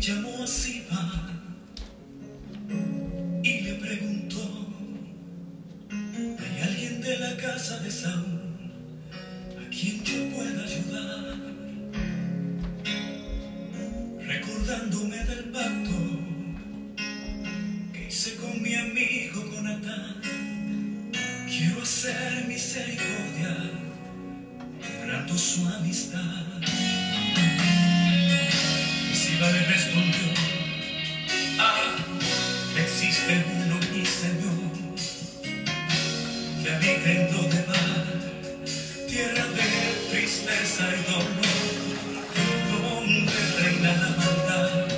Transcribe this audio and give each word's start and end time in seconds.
llamó 0.00 0.42
a 0.42 0.46
Siba 0.46 1.12
y 3.42 3.60
le 3.60 3.74
preguntó, 3.74 4.40
¿hay 5.90 6.62
alguien 6.62 7.02
de 7.02 7.18
la 7.18 7.36
casa 7.36 7.78
de 7.80 7.90
Saúl 7.90 8.40
a 9.58 9.68
quien 9.68 10.02
yo 10.02 10.34
pueda 10.34 10.64
ayudar? 10.64 11.36
Recordándome 14.26 15.18
del 15.18 15.44
pacto 15.50 15.98
que 17.92 18.06
hice 18.08 18.36
con 18.36 18.62
mi 18.62 18.74
amigo 18.74 19.44
Jonatán, 19.52 20.22
quiero 21.46 21.82
hacer 21.82 22.46
misericordia, 22.48 23.70
honrando 25.02 25.36
su 25.36 25.68
amistad. 25.68 26.89
Siba 29.40 29.52
le 29.52 29.60
respondió, 29.60 30.34
ah, 31.60 31.96
existe 32.76 33.42
uno, 33.56 33.80
mi 33.90 34.04
Señor, 34.04 34.68
que 36.62 36.70
habita 36.70 37.10
en 37.10 37.32
Lodebar, 37.32 38.04
tierra 39.08 39.46
de 39.46 40.10
tristeza 40.10 40.90
y 40.94 41.10
dolor, 41.10 41.24
donde 42.82 43.32
reina 43.62 43.92
la 43.94 44.10
maldad 44.18 44.88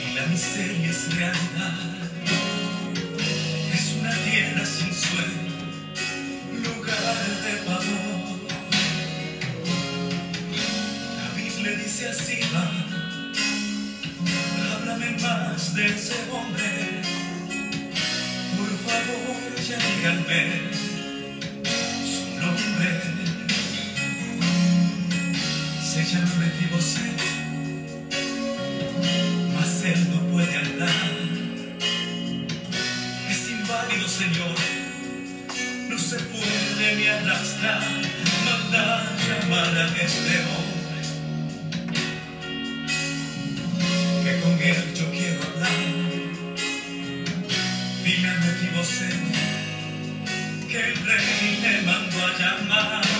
y 0.00 0.14
la 0.14 0.26
miseria 0.28 0.88
es 0.88 1.14
realidad. 1.14 1.78
Es 3.74 3.92
una 4.00 4.16
tierra 4.16 4.64
sin 4.64 4.94
suelo, 4.94 5.42
lugar 6.64 7.16
de 7.44 7.52
pavor. 7.66 8.11
Háblame 14.72 15.10
más 15.22 15.74
de 15.74 15.86
ese 15.86 16.14
hombre. 16.32 17.00
Por 18.56 18.72
favor, 18.84 19.36
ya 19.68 19.78
díganme 19.78 20.40
su 22.04 22.24
nombre. 22.40 22.90
Se 25.80 26.00
llama 26.04 26.34
Mefiboset, 26.40 27.20
mas 29.54 29.84
él 29.84 30.00
no 30.10 30.18
puede 30.32 30.56
andar. 30.56 31.10
Es 33.30 33.48
inválido, 33.48 34.08
Señor, 34.08 34.56
no 35.88 35.98
se 35.98 36.16
puede 36.16 36.96
ni 36.96 37.06
arrastrar. 37.06 37.82
Manda 38.44 38.84
llamar 39.28 39.76
a 39.78 39.86
este 39.86 40.34
hombre, 40.50 40.71
A 48.62 48.64
Mefiboset 48.64 49.14
que 50.68 50.78
el 50.78 50.96
rey 50.96 51.58
le 51.62 51.82
mandó 51.82 52.18
a 52.24 52.38
llamar. 52.38 53.11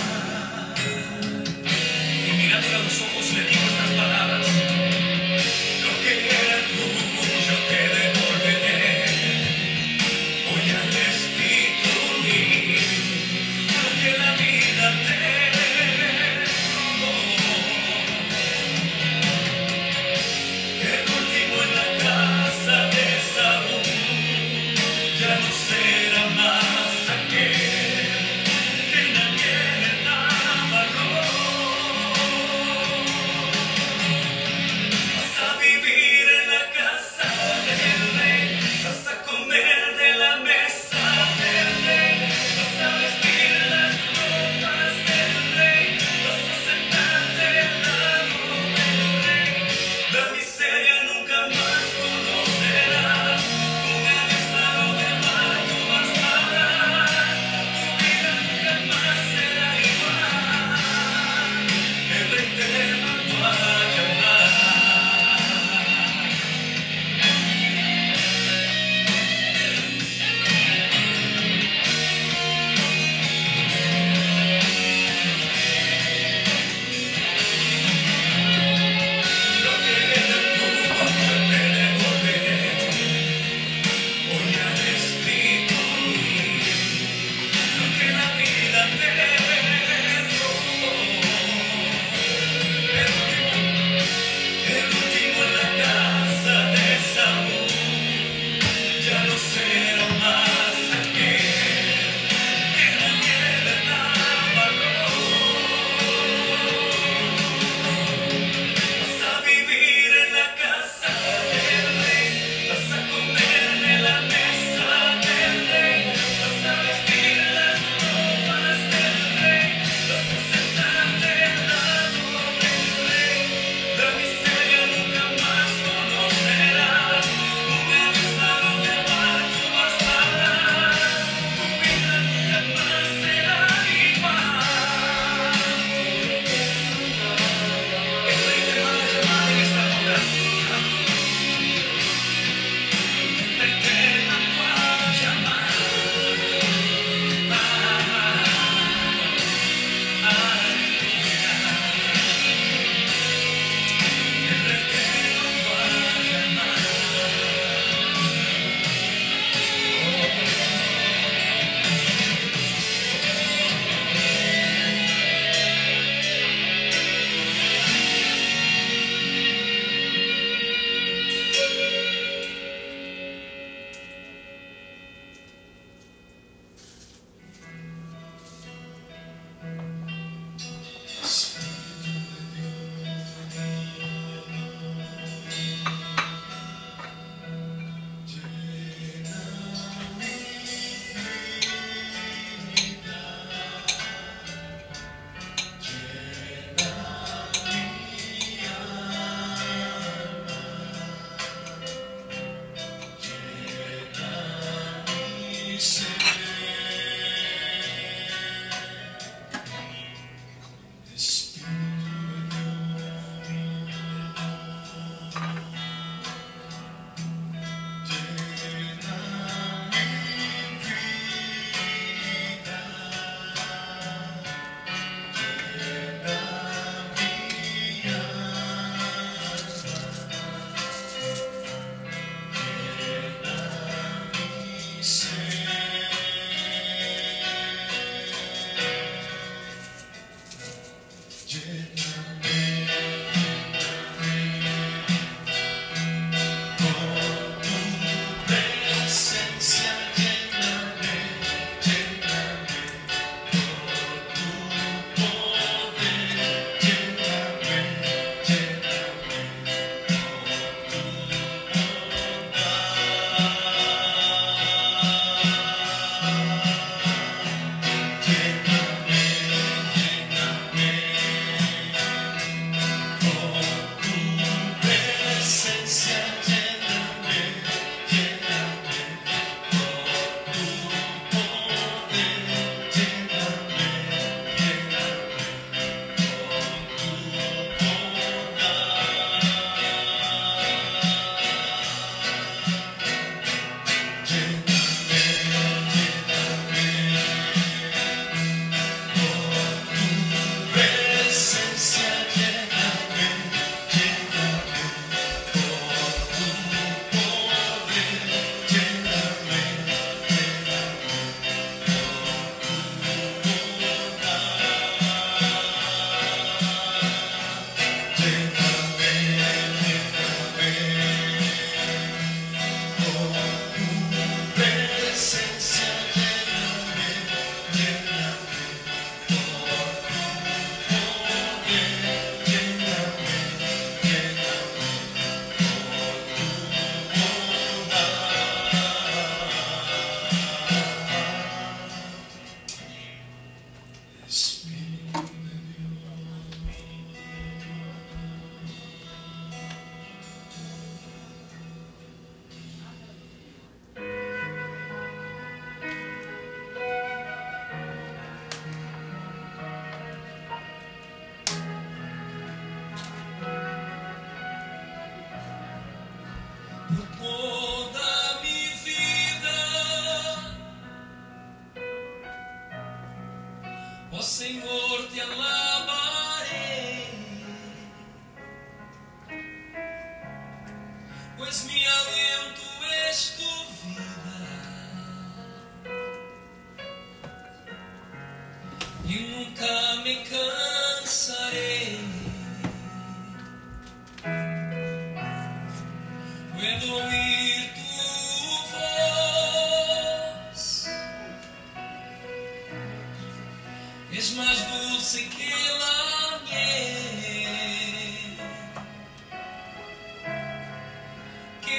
Pois 381.37 381.63
me 381.65 381.85
alento 381.85 382.82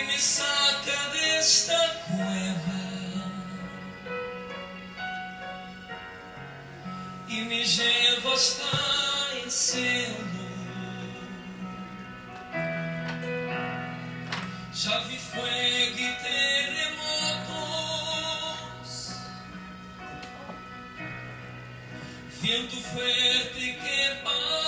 me 0.06 0.18
saca 0.18 1.08
de 1.12 1.38
esta 1.38 2.00
cueva 2.08 2.80
y 7.28 7.42
me 7.42 7.64
lleva 7.64 8.34
hasta 8.34 8.64
el 9.42 9.50
cielo. 9.50 10.34
Já 14.72 14.98
vi 15.08 15.16
fuego 15.16 15.98
e 15.98 16.12
terremotos, 16.22 17.30
vento 22.42 22.76
fuerte 22.76 23.78
que 23.80 24.14
passou. 24.22 24.63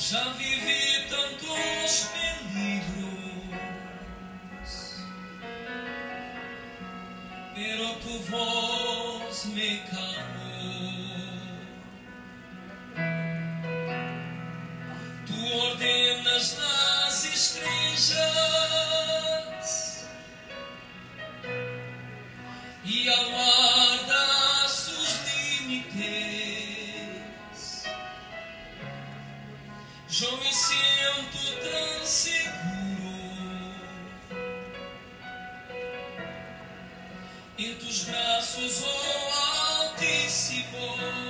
Já 0.00 0.32
vivi 0.34 1.08
tantos 1.10 2.06
peligros, 2.14 3.58
pero 7.52 7.94
tu 7.96 8.18
voz 8.30 9.44
me 9.46 9.78
calmou. 9.90 10.37
Eu 30.10 30.36
me 30.38 30.52
sinto 30.52 31.38
tão 31.60 32.06
seguro 32.06 32.48
em 37.58 37.74
tus 37.74 38.04
braços, 38.04 38.84
oh 38.84 39.82
Altíssimo. 39.82 41.27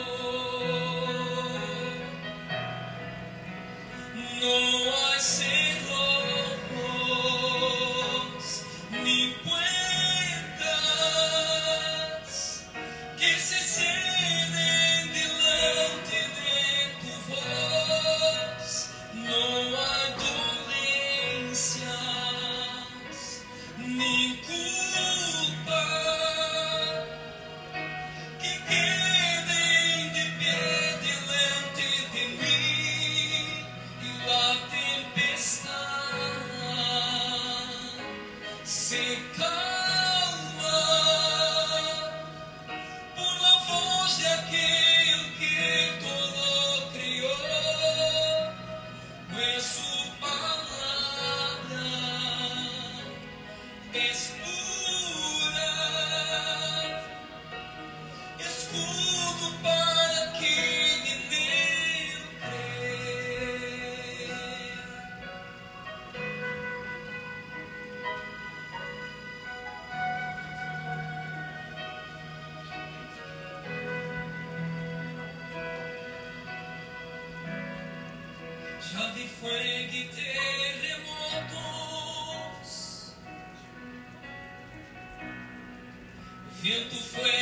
Vento 86.61 86.97
foi 86.97 87.38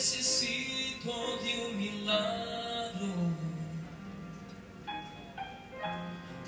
necessito 0.00 1.12
de 1.42 1.60
um 1.60 1.74
milagre. 1.74 3.12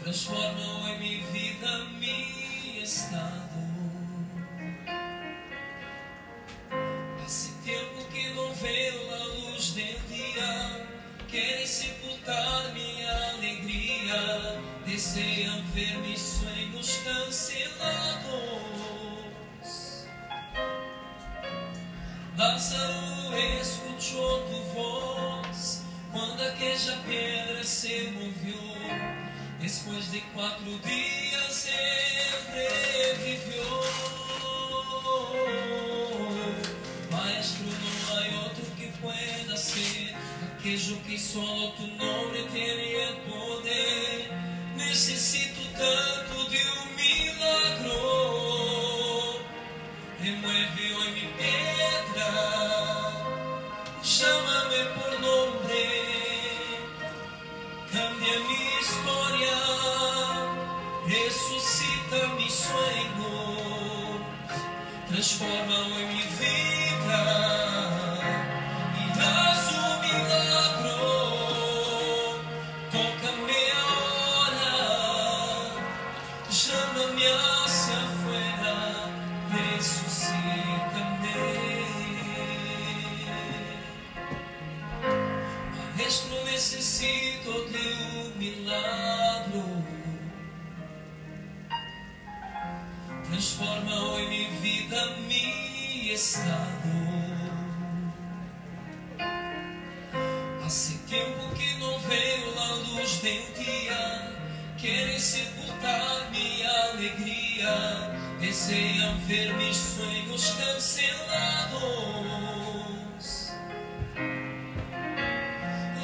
transformou 0.02 0.88
em 0.88 0.99
minha 0.99 1.26
vida, 1.26 1.85
meu 2.00 2.82
estado. 2.82 3.61
Hace 7.23 7.52
tempo 7.62 8.02
que 8.11 8.30
não 8.30 8.54
vejo 8.54 9.11
a 9.11 9.25
luz 9.35 9.75
de 9.75 9.99
dia. 9.99 10.87
Querem 11.28 11.66
sepultar 11.66 12.73
minha 12.73 13.32
alegria. 13.35 14.62
Desejam 14.87 15.62
ver 15.75 15.99
meus 15.99 16.21
sonhos 16.21 16.97
cancelados. 17.04 18.32
Lázaro 22.38 23.12
escutou 23.60 24.42
tu 24.46 24.62
voz 24.74 25.82
quando 26.10 26.42
aquela 26.42 26.96
pedra 27.06 27.64
se 27.64 28.10
moveu 28.12 28.72
Depois 29.60 30.10
de 30.10 30.20
quatro 30.34 30.78
dias 30.78 31.68
revivió. 32.52 33.64
Maestro, 37.10 37.64
não 37.64 38.16
há 38.16 38.44
outro 38.44 38.64
que 38.76 38.86
pueda 39.00 39.56
ser. 39.56 40.14
Aquele 40.58 40.96
que 41.06 41.18
solta 41.18 41.76
tu 41.76 41.86
não 41.86 42.22
vida, 95.02 95.16
mi 95.28 96.11
estado. 96.11 96.52
Hace 100.64 100.94
tiempo 101.09 101.42
que 101.56 101.78
no 101.78 101.99
veo 102.09 102.54
la 102.56 102.76
luz 102.88 103.23
del 103.23 103.42
día. 103.54 104.30
Quieren 104.80 105.21
sepultar 105.21 106.30
mi 106.30 106.62
alegría. 106.62 108.11
Desean 108.40 109.26
ver 109.28 109.54
mis 109.54 109.76
sueños 109.76 110.56
cancelados. 110.59 111.82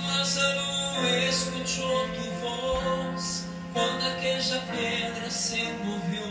Lázaro 0.07 1.07
escuchó 1.29 1.89
tu 2.15 2.25
voz 2.43 3.45
cuando 3.73 4.07
aquella 4.07 4.61
pedra 4.67 5.31
se 5.31 5.73
movió. 5.85 6.29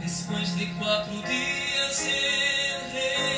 Después 0.00 0.56
de 0.58 0.72
cuatro 0.78 1.14
días 1.22 1.63
sin 1.94 3.33